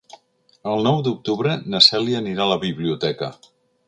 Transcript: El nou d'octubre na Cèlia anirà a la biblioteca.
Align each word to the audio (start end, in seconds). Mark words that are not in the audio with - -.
El 0.69 0.79
nou 0.87 0.95
d'octubre 1.07 1.53
na 1.73 1.81
Cèlia 1.87 2.21
anirà 2.21 2.47
a 2.47 2.51
la 2.53 2.57
biblioteca. 2.65 3.31